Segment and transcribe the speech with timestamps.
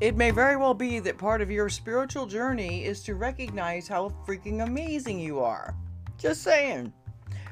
[0.00, 4.08] it may very well be that part of your spiritual journey is to recognize how
[4.26, 5.74] freaking amazing you are.
[6.16, 6.92] Just saying.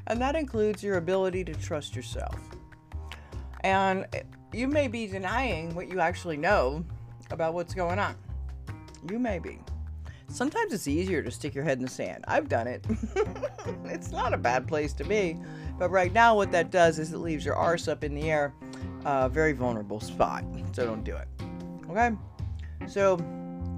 [0.07, 2.39] And that includes your ability to trust yourself.
[3.61, 4.07] And
[4.51, 6.83] you may be denying what you actually know
[7.29, 8.15] about what's going on.
[9.09, 9.59] You may be.
[10.27, 12.23] Sometimes it's easier to stick your head in the sand.
[12.27, 12.85] I've done it.
[13.85, 15.37] it's not a bad place to be.
[15.77, 18.53] But right now, what that does is it leaves your arse up in the air,
[19.05, 20.43] a very vulnerable spot.
[20.71, 21.27] So don't do it.
[21.89, 22.11] Okay?
[22.87, 23.17] So,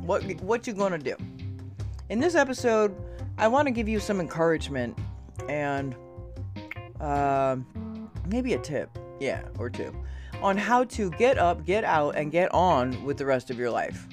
[0.06, 1.16] what what you gonna do?
[2.10, 2.96] In this episode,
[3.38, 4.98] I want to give you some encouragement
[5.50, 5.96] and
[7.00, 7.58] uh,
[8.28, 9.96] maybe a tip, yeah, or two,
[10.42, 13.72] on how to get up, get out, and get on with the rest of your
[13.72, 14.08] life.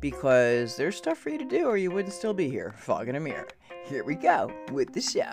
[0.00, 3.20] Because there's stuff for you to do, or you wouldn't still be here, fogging a
[3.20, 3.48] mirror.
[3.84, 5.32] Here we go with the show.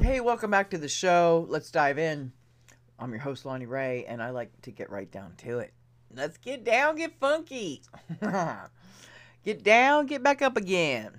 [0.00, 1.46] Hey, welcome back to the show.
[1.48, 2.32] Let's dive in.
[2.98, 5.72] I'm your host, Lonnie Ray, and I like to get right down to it.
[6.14, 7.82] Let's get down, get funky.
[9.44, 11.10] get down, get back up again.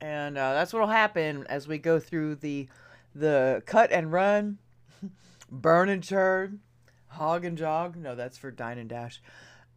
[0.00, 2.68] And uh, that's what'll happen as we go through the
[3.14, 4.58] the cut and run,
[5.50, 6.60] burn and churn,
[7.08, 7.96] hog and jog.
[7.96, 9.22] No, that's for dine and dash.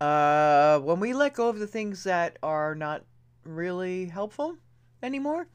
[0.01, 3.05] Uh, when we let go of the things that are not
[3.45, 4.57] really helpful
[5.01, 5.47] anymore,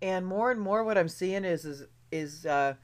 [0.00, 2.74] and more and more, what I'm seeing is is is uh,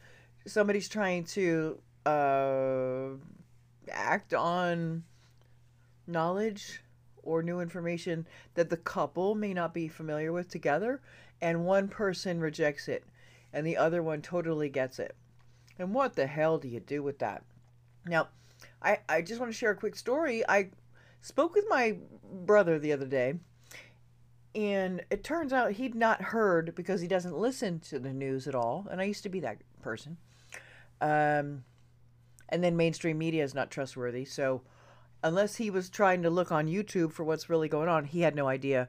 [0.45, 1.79] somebody's trying to
[2.09, 3.11] uh,
[3.91, 5.05] act on
[6.07, 6.81] knowledge
[7.23, 11.01] or new information that the couple may not be familiar with together,
[11.41, 13.05] and one person rejects it
[13.53, 15.15] and the other one totally gets it.
[15.79, 17.43] And what the hell do you do with that?
[18.07, 18.29] Now,
[18.83, 20.45] I, I just want to share a quick story.
[20.49, 20.71] I
[21.21, 21.97] spoke with my
[22.33, 23.35] brother the other day,
[24.55, 28.55] and it turns out he'd not heard because he doesn't listen to the news at
[28.55, 28.87] all.
[28.91, 30.17] And I used to be that person.
[31.01, 31.65] Um,
[32.49, 34.25] and then mainstream media is not trustworthy.
[34.25, 34.63] So
[35.23, 38.35] unless he was trying to look on YouTube for what's really going on, he had
[38.35, 38.89] no idea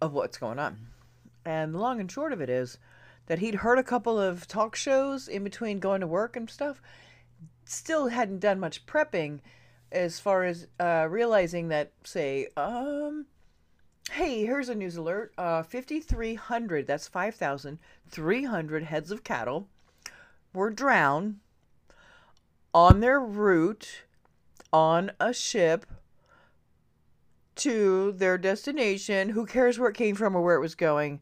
[0.00, 0.88] of what's going on.
[1.44, 2.78] And the long and short of it is
[3.26, 6.80] that he'd heard a couple of talk shows in between going to work and stuff.
[7.64, 9.40] Still hadn't done much prepping
[9.92, 13.26] as far as uh, realizing that, say, um,
[14.12, 15.32] hey, here's a news alert.
[15.38, 19.68] Uh, 5,300, that's 5,300 heads of cattle
[20.52, 21.38] were drowned
[22.72, 24.02] on their route
[24.72, 25.86] on a ship
[27.56, 29.30] to their destination.
[29.30, 31.20] Who cares where it came from or where it was going?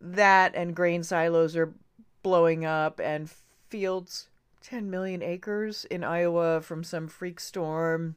[0.00, 1.74] That and grain silos are
[2.22, 3.30] blowing up, and
[3.70, 4.28] fields
[4.62, 8.16] 10 million acres in Iowa from some freak storm.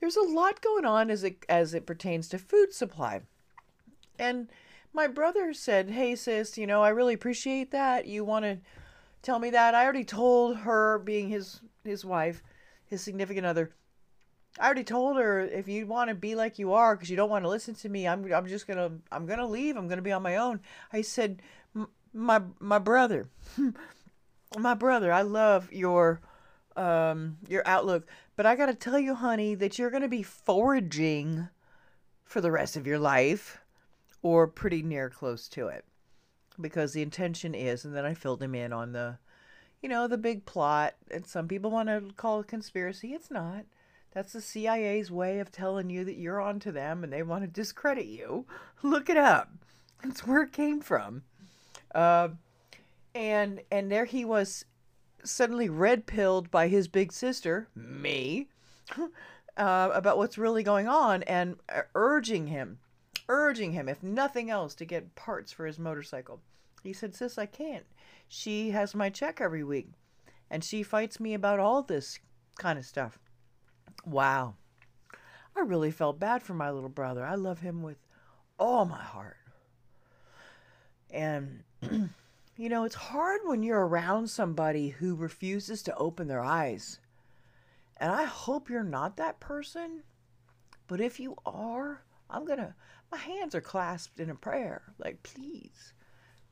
[0.00, 3.22] There's a lot going on as it as it pertains to food supply.
[4.18, 4.48] And
[4.92, 8.06] my brother said, "Hey sis, you know, I really appreciate that.
[8.06, 8.58] You want to
[9.26, 9.74] tell me that?
[9.74, 12.42] I already told her being his his wife,
[12.86, 13.72] his significant other.
[14.58, 17.28] I already told her if you want to be like you are because you don't
[17.28, 19.76] want to listen to me, I'm I'm just gonna I'm gonna leave.
[19.76, 20.60] I'm gonna be on my own.
[20.92, 21.42] I said,
[22.14, 23.28] my my brother,
[24.58, 26.20] my brother, I love your
[26.76, 28.06] um your outlook,
[28.36, 31.48] but I gotta tell you, honey, that you're gonna be foraging
[32.24, 33.58] for the rest of your life,
[34.22, 35.84] or pretty near close to it,
[36.60, 37.84] because the intention is.
[37.84, 39.18] And then I filled him in on the
[39.82, 40.94] you know, the big plot.
[41.10, 43.12] And some people want to call it conspiracy.
[43.12, 43.64] It's not.
[44.12, 47.48] That's the CIA's way of telling you that you're onto them and they want to
[47.48, 48.46] discredit you.
[48.82, 49.50] Look it up.
[50.02, 51.22] That's where it came from.
[51.94, 52.28] Uh,
[53.14, 54.64] and and there he was
[55.22, 58.48] suddenly red pilled by his big sister, me,
[59.56, 62.78] uh, about what's really going on and uh, urging him,
[63.28, 66.40] urging him, if nothing else, to get parts for his motorcycle.
[66.82, 67.86] He said, Sis, I can't.
[68.28, 69.90] She has my check every week,
[70.50, 72.18] and she fights me about all this
[72.58, 73.18] kind of stuff.
[74.04, 74.54] Wow.
[75.56, 77.24] I really felt bad for my little brother.
[77.24, 77.96] I love him with
[78.58, 79.36] all my heart.
[81.10, 81.62] And,
[82.56, 87.00] you know, it's hard when you're around somebody who refuses to open their eyes.
[87.96, 90.02] And I hope you're not that person.
[90.86, 92.74] But if you are, I'm going to,
[93.10, 94.82] my hands are clasped in a prayer.
[94.98, 95.92] Like, please,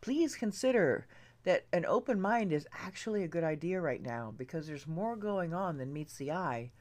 [0.00, 1.06] please consider
[1.44, 5.52] that an open mind is actually a good idea right now because there's more going
[5.52, 6.72] on than meets the eye.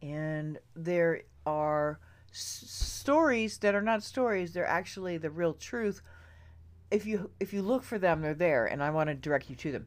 [0.00, 2.00] And there are
[2.30, 6.02] s- stories that are not stories, they're actually the real truth.
[6.90, 9.56] If you if you look for them, they're there and I want to direct you
[9.56, 9.86] to them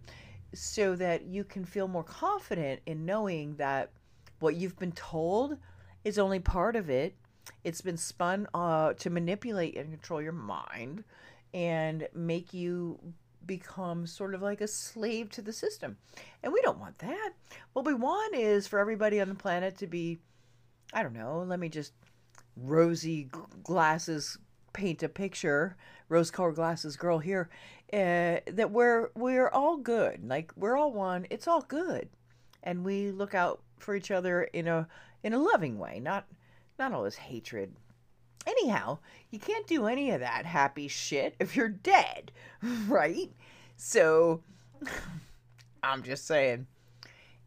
[0.53, 3.91] so that you can feel more confident in knowing that
[4.39, 5.57] what you've been told
[6.03, 7.15] is only part of it.
[7.63, 11.03] It's been spun uh, to manipulate and control your mind
[11.53, 12.99] and make you
[13.45, 15.97] become sort of like a slave to the system.
[16.43, 17.31] And we don't want that.
[17.73, 20.19] What we want is for everybody on the planet to be,
[20.93, 21.93] I don't know, let me just
[22.57, 23.29] rosy
[23.63, 24.37] glasses
[24.73, 25.77] paint a picture,
[26.09, 27.49] rose colored glasses girl here,
[27.93, 30.27] uh, that we're we're all good.
[30.27, 31.27] Like we're all one.
[31.29, 32.09] It's all good.
[32.63, 34.87] And we look out for each other in a
[35.23, 36.27] in a loving way, not
[36.77, 37.73] not all this hatred.
[38.47, 38.99] Anyhow,
[39.31, 42.31] you can't do any of that happy shit if you're dead,
[42.87, 43.31] right?
[43.75, 44.41] So
[45.83, 46.67] I'm just saying.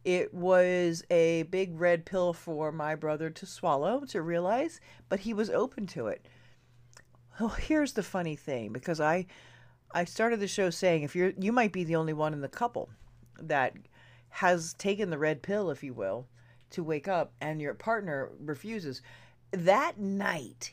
[0.05, 5.35] It was a big red pill for my brother to swallow, to realize, but he
[5.35, 6.27] was open to it.
[7.39, 9.27] Well, here's the funny thing because I
[9.93, 12.49] I started the show saying if you're you might be the only one in the
[12.49, 12.89] couple
[13.41, 13.75] that
[14.31, 16.27] has taken the red pill, if you will,
[16.71, 19.03] to wake up and your partner refuses.
[19.51, 20.73] That night,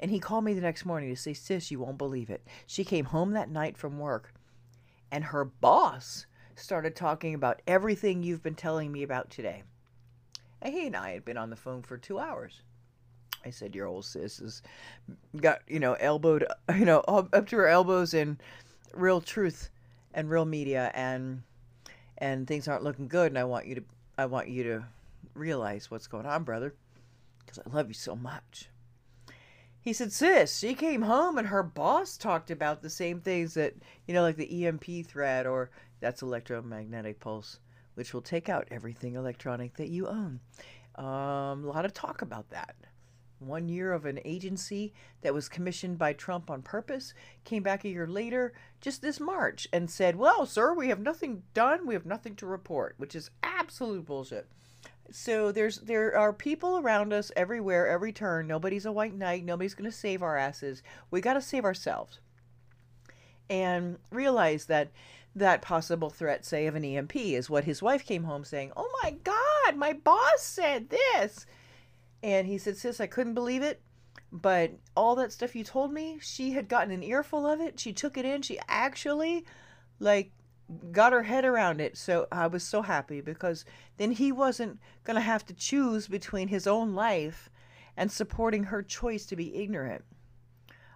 [0.00, 2.46] and he called me the next morning to say, Sis, you won't believe it.
[2.66, 4.32] She came home that night from work
[5.10, 6.26] and her boss
[6.56, 9.62] started talking about everything you've been telling me about today.
[10.60, 12.62] And he and I had been on the phone for two hours.
[13.44, 14.62] I said, Your old sis has
[15.36, 18.38] got, you know, elbowed, you know, up to her elbows in
[18.94, 19.70] real truth
[20.14, 21.42] and real media and
[22.18, 23.82] and things aren't looking good and I want you to
[24.16, 24.84] I want you to
[25.34, 26.74] realize what's going on, brother,
[27.40, 28.68] because I love you so much.
[29.80, 33.74] He said, Sis, she came home and her boss talked about the same things that,
[34.06, 35.70] you know, like the EMP threat or
[36.00, 37.58] that's electromagnetic pulse,
[37.94, 40.40] which will take out everything electronic that you own.
[40.94, 42.76] Um, a lot of talk about that
[43.46, 44.92] one year of an agency
[45.22, 47.14] that was commissioned by Trump on purpose,
[47.44, 51.42] came back a year later, just this March, and said, Well, sir, we have nothing
[51.52, 54.48] done, we have nothing to report, which is absolute bullshit.
[55.10, 58.46] So there's there are people around us everywhere, every turn.
[58.46, 60.82] Nobody's a white knight, nobody's gonna save our asses.
[61.10, 62.20] We gotta save ourselves.
[63.50, 64.90] And realize that
[65.36, 68.90] that possible threat, say, of an EMP is what his wife came home saying, Oh
[69.02, 71.46] my God, my boss said this
[72.22, 73.82] and he said, Sis, I couldn't believe it.
[74.32, 77.78] But all that stuff you told me, she had gotten an earful of it.
[77.78, 78.42] She took it in.
[78.42, 79.44] She actually,
[80.00, 80.32] like,
[80.92, 81.96] got her head around it.
[81.96, 83.64] So I was so happy because
[83.96, 87.50] then he wasn't going to have to choose between his own life
[87.96, 90.04] and supporting her choice to be ignorant.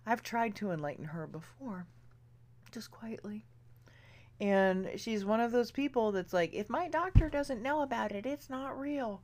[0.06, 1.86] I've tried to enlighten her before,
[2.72, 3.44] just quietly.
[4.40, 8.24] And she's one of those people that's like, if my doctor doesn't know about it,
[8.24, 9.22] it's not real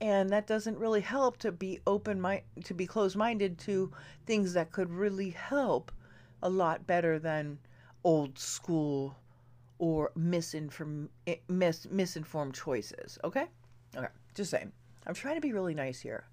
[0.00, 3.90] and that doesn't really help to be open mind to be closed minded to
[4.26, 5.90] things that could really help
[6.42, 7.58] a lot better than
[8.04, 9.16] old school
[9.78, 13.46] or misinform eh, mis, misinformed choices okay
[13.96, 14.72] okay just saying
[15.06, 16.24] i'm trying to be really nice here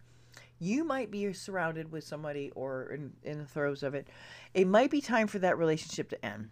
[0.60, 4.08] you might be surrounded with somebody or in, in the throes of it
[4.54, 6.50] it might be time for that relationship to end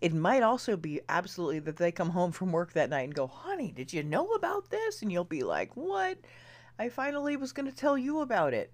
[0.00, 3.26] it might also be absolutely that they come home from work that night and go,
[3.26, 5.02] honey, did you know about this?
[5.02, 6.18] And you'll be like, what?
[6.78, 8.72] I finally was going to tell you about it.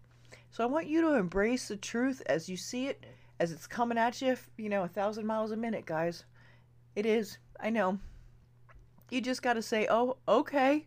[0.50, 3.06] So I want you to embrace the truth as you see it,
[3.40, 6.24] as it's coming at you, you know, a thousand miles a minute, guys.
[6.96, 7.38] It is.
[7.60, 7.98] I know.
[9.10, 10.86] You just got to say, oh, okay.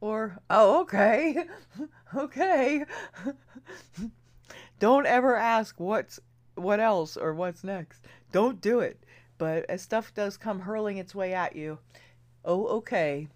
[0.00, 1.44] Or, oh, okay.
[2.16, 2.84] okay.
[4.78, 6.20] Don't ever ask what's
[6.56, 8.04] what else or what's next.
[8.32, 9.02] Don't do it.
[9.38, 11.78] But as stuff does come hurling its way at you,
[12.44, 13.28] oh, okay.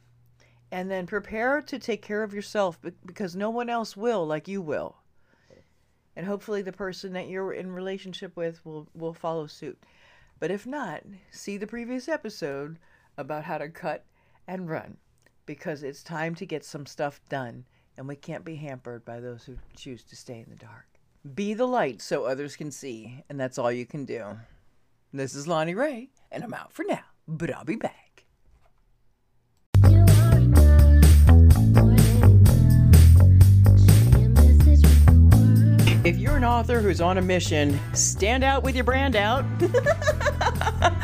[0.70, 4.60] And then prepare to take care of yourself because no one else will like you
[4.60, 4.96] will.
[6.14, 9.78] And hopefully the person that you're in relationship with will, will follow suit.
[10.40, 12.78] But if not, see the previous episode
[13.16, 14.04] about how to cut
[14.46, 14.96] and run
[15.46, 17.64] because it's time to get some stuff done
[17.96, 20.86] and we can't be hampered by those who choose to stay in the dark.
[21.34, 24.38] Be the light so others can see, and that's all you can do.
[25.12, 28.07] This is Lonnie Ray, and I'm out for now, but I'll be back.
[36.08, 39.44] If you're an author who's on a mission, stand out with your brand out.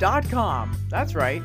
[0.00, 0.76] write.com.
[0.88, 1.42] That's right.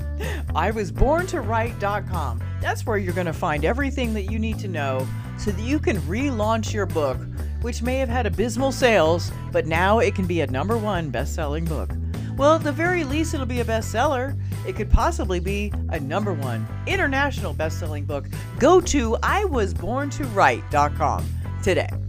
[0.54, 2.42] I was born to write.com.
[2.60, 5.06] That's where you're going to find everything that you need to know
[5.38, 7.18] so that you can relaunch your book,
[7.60, 11.34] which may have had abysmal sales, but now it can be a number one best
[11.34, 11.90] selling book.
[12.36, 14.38] Well, at the very least, it'll be a bestseller.
[14.66, 18.26] It could possibly be a number one international best selling book.
[18.60, 21.26] Go to iwasborntowrite.com
[21.62, 22.07] today.